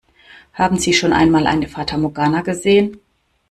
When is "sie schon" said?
0.79-1.13